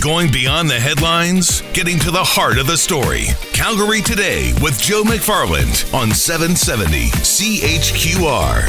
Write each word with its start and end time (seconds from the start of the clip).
Going 0.00 0.32
beyond 0.32 0.70
the 0.70 0.80
headlines, 0.80 1.60
getting 1.74 1.98
to 1.98 2.10
the 2.10 2.24
heart 2.24 2.56
of 2.56 2.66
the 2.66 2.78
story. 2.78 3.26
Calgary 3.52 4.00
Today 4.00 4.54
with 4.62 4.80
Joe 4.80 5.02
McFarland 5.02 5.92
on 5.92 6.10
770 6.10 7.10
CHQR. 7.10 8.64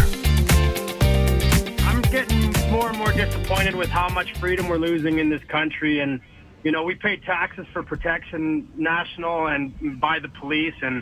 I'm 1.85 2.01
getting 2.01 2.51
more 2.69 2.89
and 2.89 2.97
more 2.97 3.13
disappointed 3.13 3.75
with 3.75 3.87
how 3.87 4.09
much 4.09 4.37
freedom 4.39 4.67
we're 4.67 4.75
losing 4.75 5.19
in 5.19 5.29
this 5.29 5.41
country. 5.45 6.01
And, 6.01 6.19
you 6.63 6.73
know, 6.73 6.83
we 6.83 6.95
pay 6.95 7.15
taxes 7.15 7.65
for 7.71 7.81
protection, 7.81 8.67
national 8.75 9.47
and 9.47 10.01
by 10.01 10.19
the 10.19 10.27
police. 10.27 10.75
And 10.81 11.01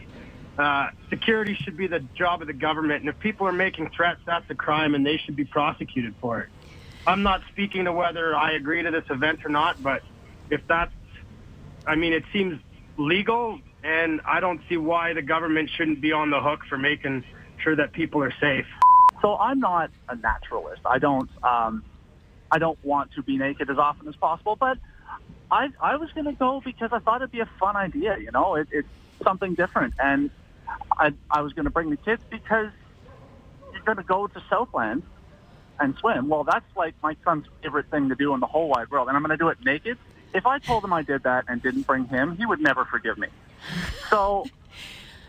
uh, 0.59 0.91
security 1.09 1.55
should 1.55 1.75
be 1.75 1.87
the 1.87 2.01
job 2.13 2.41
of 2.41 2.47
the 2.47 2.53
government. 2.53 2.99
And 2.99 3.09
if 3.09 3.17
people 3.17 3.47
are 3.47 3.51
making 3.51 3.89
threats, 3.89 4.21
that's 4.27 4.47
a 4.51 4.55
crime 4.55 4.93
and 4.93 5.03
they 5.03 5.17
should 5.17 5.35
be 5.35 5.45
prosecuted 5.45 6.13
for 6.21 6.41
it. 6.41 6.49
I'm 7.07 7.23
not 7.23 7.41
speaking 7.49 7.85
to 7.85 7.91
whether 7.91 8.35
I 8.35 8.51
agree 8.51 8.83
to 8.83 8.91
this 8.91 9.05
event 9.09 9.43
or 9.43 9.49
not, 9.49 9.81
but 9.81 10.03
if 10.49 10.61
that's, 10.67 10.93
I 11.85 11.95
mean, 11.95 12.13
it 12.13 12.23
seems 12.31 12.59
legal, 12.97 13.59
and 13.83 14.21
I 14.25 14.39
don't 14.39 14.61
see 14.67 14.77
why 14.77 15.13
the 15.13 15.21
government 15.21 15.69
shouldn't 15.69 16.01
be 16.01 16.11
on 16.11 16.29
the 16.29 16.41
hook 16.41 16.61
for 16.67 16.77
making 16.77 17.23
sure 17.57 17.75
that 17.75 17.93
people 17.93 18.23
are 18.23 18.33
safe. 18.39 18.67
So 19.21 19.35
I'm 19.35 19.59
not 19.59 19.91
a 20.07 20.15
naturalist. 20.15 20.81
I 20.85 20.97
don't, 20.97 21.29
um, 21.43 21.83
I 22.51 22.57
don't 22.57 22.83
want 22.83 23.11
to 23.13 23.23
be 23.23 23.37
naked 23.37 23.69
as 23.69 23.77
often 23.77 24.07
as 24.07 24.15
possible, 24.15 24.55
but 24.55 24.77
I, 25.51 25.69
I 25.81 25.95
was 25.97 26.11
going 26.11 26.25
to 26.25 26.33
go 26.33 26.61
because 26.63 26.89
I 26.91 26.99
thought 26.99 27.17
it'd 27.17 27.31
be 27.31 27.39
a 27.39 27.49
fun 27.59 27.75
idea. 27.75 28.17
You 28.17 28.31
know, 28.31 28.55
it, 28.55 28.67
it's 28.71 28.87
something 29.23 29.55
different, 29.55 29.93
and 29.99 30.29
I, 30.91 31.13
I 31.29 31.41
was 31.41 31.53
going 31.53 31.65
to 31.65 31.71
bring 31.71 31.89
the 31.89 31.97
kids 31.97 32.21
because 32.29 32.71
you're 33.73 33.83
going 33.83 33.97
to 33.97 34.03
go 34.03 34.27
to 34.27 34.43
Southland 34.49 35.03
and 35.79 35.95
swim. 35.97 36.27
Well, 36.27 36.43
that's 36.43 36.65
like 36.75 36.95
my 37.01 37.15
son's 37.23 37.45
favorite 37.61 37.89
thing 37.89 38.09
to 38.09 38.15
do 38.15 38.33
in 38.33 38.39
the 38.39 38.47
whole 38.47 38.69
wide 38.69 38.89
world, 38.89 39.07
and 39.07 39.17
I'm 39.17 39.23
going 39.23 39.37
to 39.37 39.41
do 39.43 39.49
it 39.49 39.57
naked. 39.63 39.97
If 40.33 40.45
I 40.45 40.59
told 40.59 40.83
him 40.83 40.93
I 40.93 41.01
did 41.01 41.23
that 41.23 41.45
and 41.47 41.61
didn't 41.61 41.87
bring 41.87 42.05
him, 42.05 42.37
he 42.37 42.45
would 42.45 42.59
never 42.59 42.85
forgive 42.85 43.17
me. 43.17 43.27
So 44.09 44.45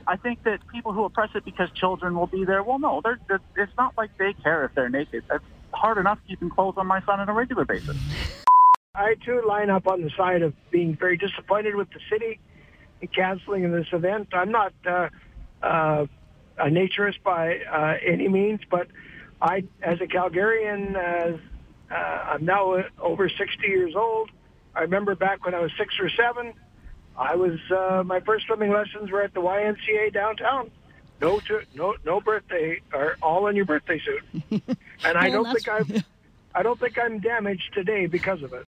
I 0.06 0.16
think 0.16 0.42
that 0.44 0.60
people 0.68 0.92
who 0.92 1.04
oppress 1.04 1.30
it 1.34 1.44
because 1.44 1.70
children 1.72 2.14
will 2.14 2.26
be 2.26 2.44
there, 2.44 2.62
well, 2.62 2.78
no, 2.78 3.00
they're, 3.02 3.18
they're, 3.28 3.40
it's 3.56 3.72
not 3.78 3.96
like 3.96 4.10
they 4.18 4.34
care 4.42 4.64
if 4.64 4.74
they're 4.74 4.88
naked. 4.88 5.24
It's 5.30 5.44
hard 5.72 5.98
enough 5.98 6.18
keeping 6.28 6.50
clothes 6.50 6.74
on 6.76 6.86
my 6.86 7.00
son 7.02 7.20
on 7.20 7.28
a 7.28 7.32
regular 7.32 7.64
basis. 7.64 7.96
I 8.94 9.14
too 9.24 9.42
line 9.46 9.70
up 9.70 9.86
on 9.86 10.02
the 10.02 10.10
side 10.16 10.42
of 10.42 10.54
being 10.70 10.96
very 10.96 11.16
disappointed 11.16 11.76
with 11.76 11.88
the 11.90 12.00
city 12.10 12.40
in 13.00 13.08
canceling 13.08 13.70
this 13.70 13.86
event. 13.92 14.28
I'm 14.32 14.50
not 14.50 14.72
uh, 14.84 15.08
uh, 15.62 16.06
a 16.58 16.66
naturist 16.66 17.22
by 17.22 17.60
uh, 17.60 17.94
any 18.04 18.28
means, 18.28 18.60
but 18.70 18.88
I, 19.40 19.64
as 19.82 20.00
a 20.00 20.06
Calgarian, 20.06 20.96
uh, 20.96 21.38
uh, 21.92 21.94
I'm 21.94 22.44
now 22.44 22.82
over 22.98 23.28
60 23.28 23.66
years 23.66 23.94
old. 23.96 24.30
I 24.74 24.82
remember 24.82 25.14
back 25.14 25.44
when 25.44 25.54
I 25.54 25.60
was 25.60 25.72
six 25.78 25.94
or 26.00 26.08
seven, 26.10 26.52
I 27.16 27.34
was 27.36 27.58
uh, 27.70 28.02
my 28.04 28.20
first 28.20 28.46
swimming 28.46 28.72
lessons 28.72 29.10
were 29.10 29.22
at 29.22 29.34
the 29.34 29.40
YMCA 29.40 30.12
downtown. 30.12 30.70
No, 31.20 31.38
to, 31.40 31.60
no, 31.74 31.94
no 32.04 32.20
birthday, 32.20 32.80
or 32.94 33.16
all 33.20 33.46
in 33.48 33.56
your 33.56 33.66
birthday 33.66 34.00
suit. 34.00 34.62
And 35.04 35.16
I 35.18 35.28
Well, 35.30 35.44
don't 35.44 35.54
think 35.54 35.68
I'm, 35.68 36.04
I 36.54 36.62
don't 36.62 36.78
think 36.78 36.98
I'm 36.98 37.20
damaged 37.20 37.72
today 37.74 38.06
because 38.06 38.42
of 38.42 38.52
it. 38.52 38.64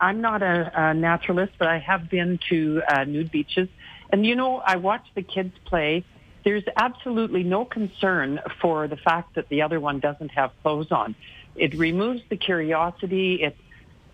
I'm 0.00 0.20
not 0.20 0.42
a, 0.42 0.70
a 0.74 0.94
naturalist, 0.94 1.52
but 1.58 1.68
I 1.68 1.78
have 1.78 2.08
been 2.08 2.38
to 2.48 2.82
uh, 2.88 3.04
nude 3.04 3.30
beaches. 3.30 3.68
And 4.10 4.24
you 4.26 4.34
know, 4.34 4.56
I 4.58 4.76
watch 4.76 5.06
the 5.14 5.22
kids 5.22 5.52
play. 5.64 6.04
There's 6.44 6.64
absolutely 6.76 7.42
no 7.42 7.64
concern 7.64 8.40
for 8.60 8.88
the 8.88 8.96
fact 8.96 9.34
that 9.34 9.48
the 9.48 9.62
other 9.62 9.78
one 9.78 10.00
doesn't 10.00 10.30
have 10.30 10.52
clothes 10.62 10.90
on. 10.90 11.14
It 11.54 11.74
removes 11.74 12.22
the 12.30 12.36
curiosity. 12.36 13.42
It, 13.42 13.56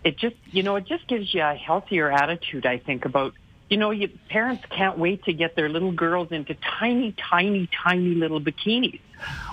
it 0.03 0.17
just, 0.17 0.35
you 0.51 0.63
know, 0.63 0.75
it 0.75 0.85
just 0.85 1.07
gives 1.07 1.33
you 1.33 1.41
a 1.41 1.53
healthier 1.53 2.09
attitude, 2.11 2.65
I 2.65 2.77
think, 2.77 3.05
about, 3.05 3.33
you 3.69 3.77
know, 3.77 3.91
you, 3.91 4.09
parents 4.29 4.63
can't 4.69 4.97
wait 4.97 5.23
to 5.25 5.33
get 5.33 5.55
their 5.55 5.69
little 5.69 5.91
girls 5.91 6.31
into 6.31 6.55
tiny, 6.55 7.13
tiny, 7.13 7.67
tiny 7.83 8.15
little 8.15 8.39
bikinis. 8.39 8.99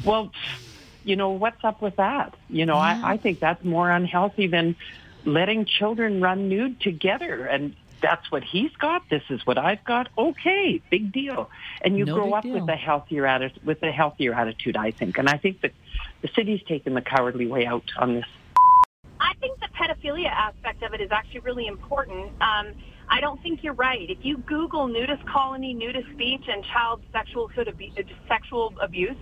Well, 0.05 0.31
you 1.05 1.16
know, 1.16 1.31
what's 1.31 1.62
up 1.65 1.82
with 1.82 1.97
that? 1.97 2.34
You 2.49 2.66
know, 2.66 2.77
I, 2.77 3.12
I 3.12 3.16
think 3.16 3.41
that's 3.41 3.65
more 3.65 3.91
unhealthy 3.91 4.47
than 4.47 4.77
letting 5.25 5.65
children 5.65 6.21
run 6.21 6.49
nude 6.49 6.81
together. 6.81 7.47
And 7.47 7.75
that's 8.00 8.31
what 8.31 8.44
he's 8.44 8.71
got. 8.76 9.09
This 9.09 9.22
is 9.31 9.44
what 9.47 9.59
I've 9.59 9.82
got. 9.84 10.09
Okay, 10.16 10.81
big 10.91 11.12
deal. 11.12 11.50
And 11.82 11.97
you 11.97 12.05
No 12.05 12.15
grow 12.15 12.32
up 12.34 12.43
deal. 12.44 12.55
with 12.61 12.69
a 12.69 12.76
healthier 12.76 13.26
attitude, 13.26 13.65
with 13.65 13.82
a 13.82 13.91
healthier 13.91 14.34
attitude, 14.34 14.76
I 14.76 14.91
think. 14.91 15.19
And 15.19 15.28
I 15.28 15.38
think 15.38 15.62
that 15.62 15.72
the 16.22 16.28
city's 16.28 16.62
taken 16.62 16.94
the 16.94 17.03
cowardly 17.03 17.47
way 17.47 17.66
out 17.66 17.91
on 17.97 18.15
this. 18.15 18.26
Pedophilia 20.04 20.31
aspect 20.31 20.82
of 20.82 20.92
it 20.92 21.00
is 21.00 21.10
actually 21.10 21.41
really 21.41 21.66
important. 21.66 22.31
Um, 22.41 22.75
I 23.09 23.20
don't 23.20 23.42
think 23.42 23.62
you're 23.62 23.75
right. 23.75 24.09
If 24.09 24.19
you 24.22 24.38
Google 24.38 24.88
nudist 24.88 25.25
colony, 25.26 25.75
nudist 25.75 26.16
beach, 26.16 26.44
and 26.48 26.65
child 26.65 27.03
sexual 27.12 27.50
abu- 27.56 27.91
uh, 27.98 28.03
sexual 28.28 28.72
abuse, 28.81 29.16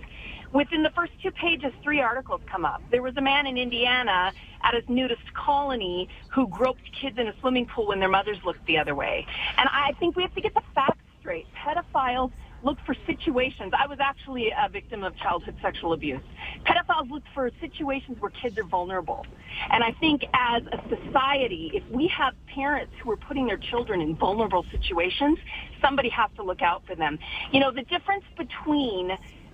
within 0.53 0.83
the 0.83 0.89
first 0.91 1.11
two 1.21 1.31
pages, 1.31 1.71
three 1.83 1.99
articles 1.99 2.41
come 2.49 2.65
up. 2.65 2.81
There 2.91 3.01
was 3.01 3.15
a 3.17 3.21
man 3.21 3.47
in 3.47 3.57
Indiana 3.57 4.31
at 4.63 4.73
a 4.75 4.91
nudist 4.91 5.33
colony 5.33 6.07
who 6.29 6.47
groped 6.47 6.89
kids 6.99 7.17
in 7.17 7.27
a 7.27 7.33
swimming 7.39 7.65
pool 7.65 7.87
when 7.87 7.99
their 7.99 8.09
mothers 8.09 8.37
looked 8.45 8.65
the 8.65 8.77
other 8.77 8.95
way. 8.95 9.25
And 9.57 9.69
I 9.71 9.93
think 9.99 10.15
we 10.15 10.23
have 10.23 10.35
to 10.35 10.41
get 10.41 10.53
the 10.53 10.63
facts 10.73 10.99
straight. 11.19 11.47
Pedophiles 11.55 12.31
look 12.63 12.77
for 12.85 12.95
situations. 13.05 13.73
I 13.77 13.87
was 13.87 13.99
actually 13.99 14.51
a 14.51 14.69
victim 14.69 15.03
of 15.03 15.15
childhood 15.17 15.55
sexual 15.61 15.93
abuse. 15.93 16.21
Pedophiles 16.65 17.09
look 17.09 17.23
for 17.33 17.49
situations 17.59 18.17
where 18.19 18.31
kids 18.31 18.57
are 18.57 18.63
vulnerable. 18.63 19.25
And 19.71 19.83
I 19.83 19.91
think 19.99 20.23
as 20.33 20.63
a 20.71 20.81
society, 20.89 21.71
if 21.73 21.83
we 21.91 22.07
have 22.07 22.33
parents 22.53 22.93
who 23.03 23.11
are 23.11 23.17
putting 23.17 23.47
their 23.47 23.57
children 23.57 24.01
in 24.01 24.15
vulnerable 24.15 24.65
situations, 24.71 25.37
somebody 25.81 26.09
has 26.09 26.29
to 26.37 26.43
look 26.43 26.61
out 26.61 26.83
for 26.87 26.95
them. 26.95 27.19
You 27.51 27.59
know, 27.59 27.71
the 27.71 27.83
difference 27.83 28.25
between 28.37 29.11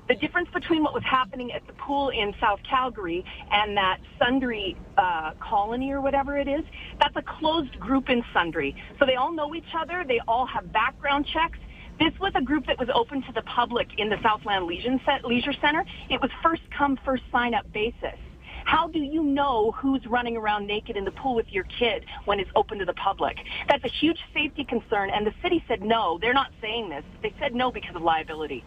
the 0.08 0.16
difference 0.16 0.50
between 0.52 0.84
what 0.84 0.96
was 0.96 1.04
happening 1.04 1.52
at 1.52 1.66
the 1.68 1.74
pool 1.74 2.10
in 2.10 2.34
South 2.42 2.60
Calgary 2.68 3.24
and 3.52 3.78
that 3.78 4.00
Sundre 4.20 4.76
uh, 4.98 5.34
colony 5.40 5.92
or 5.92 6.02
whatever 6.02 6.36
it 6.36 6.48
is, 6.48 6.66
that's 7.00 7.16
a 7.16 7.22
closed 7.22 7.80
group 7.80 8.10
in 8.10 8.24
Sundre. 8.34 8.74
So 8.98 9.06
they 9.06 9.16
all 9.16 9.32
know 9.32 9.54
each 9.54 9.72
other. 9.80 10.04
They 10.08 10.20
all 10.28 10.48
have 10.48 10.74
background 10.74 11.28
checks. 11.32 11.60
This 12.00 12.18
was 12.20 12.32
a 12.36 12.42
group 12.42 12.66
that 12.68 12.80
was 12.80 12.88
open 12.94 13.22
to 13.24 13.34
the 13.34 13.42
public 13.42 13.88
in 13.98 14.10
the 14.10 14.18
Southland 14.24 14.66
Leisure 14.66 15.54
Center. 15.62 15.84
It 16.10 16.22
was 16.22 16.32
first 16.42 16.62
come, 16.76 16.98
first 17.04 17.24
sign 17.30 17.54
up 17.54 17.72
basis. 17.74 18.18
How 18.64 18.88
do 18.88 19.00
you 19.00 19.22
know 19.24 19.72
who's 19.72 20.06
running 20.06 20.38
around 20.38 20.66
naked 20.66 20.96
in 20.96 21.04
the 21.04 21.12
pool 21.12 21.36
with 21.36 21.52
your 21.52 21.66
kid 21.66 22.06
when 22.26 22.40
it's 22.40 22.52
open 22.56 22.80
to 22.80 22.86
the 22.86 22.94
public? 22.94 23.38
That's 23.68 23.84
a 23.84 23.90
huge 23.90 24.20
safety 24.34 24.64
concern, 24.64 25.10
and 25.10 25.26
the 25.28 25.34
city 25.42 25.64
said 25.68 25.82
no. 25.82 26.20
They're 26.22 26.34
not 26.34 26.52
saying 26.62 26.90
this. 26.90 27.04
They 27.22 27.34
said 27.40 27.54
no 27.54 27.72
because 27.72 27.96
of 27.96 28.02
liability. 28.02 28.64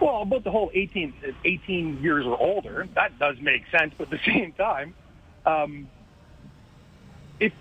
Well, 0.00 0.22
about 0.22 0.44
the 0.44 0.50
whole 0.50 0.70
18, 0.74 1.14
18 1.44 2.02
years 2.02 2.24
or 2.24 2.40
older, 2.40 2.86
that 2.94 3.18
does 3.18 3.36
make 3.40 3.62
sense. 3.76 3.94
But 3.96 4.12
at 4.12 4.20
the 4.20 4.20
same 4.32 4.52
time, 4.52 4.94
um, 5.44 5.88
if 7.40 7.52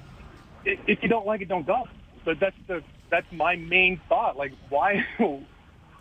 if 0.65 1.01
you 1.01 1.09
don't 1.09 1.25
like 1.25 1.41
it, 1.41 1.47
don't 1.47 1.65
go. 1.65 1.87
But 2.25 2.39
that's 2.39 2.55
the 2.67 2.83
that's 3.13 3.31
my 3.31 3.55
main 3.55 4.01
thought. 4.09 4.35
Like, 4.35 4.53
why? 4.69 5.05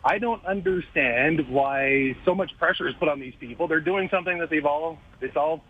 I 0.04 0.18
don't 0.18 0.44
understand 0.44 1.48
why 1.48 2.16
so 2.24 2.34
much 2.34 2.50
pressure 2.58 2.88
is 2.88 2.94
put 2.98 3.08
on 3.08 3.20
these 3.20 3.34
people. 3.38 3.68
They're 3.68 3.80
doing 3.80 4.08
something 4.10 4.38
that 4.38 4.50
they've 4.50 4.64
all 4.64 4.98
it's 5.20 5.36
all 5.36 5.62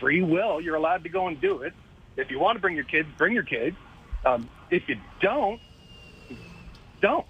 free 0.00 0.22
will. 0.22 0.60
You're 0.60 0.76
allowed 0.76 1.02
to 1.04 1.08
go 1.08 1.26
and 1.28 1.40
do 1.40 1.62
it. 1.62 1.72
If 2.16 2.30
you 2.30 2.38
want 2.38 2.56
to 2.56 2.60
bring 2.60 2.76
your 2.76 2.84
kids, 2.84 3.08
bring 3.18 3.32
your 3.32 3.42
kids. 3.42 3.76
Um, 4.24 4.48
if 4.70 4.82
you 4.86 4.96
don't, 5.20 5.60
don't. 7.00 7.22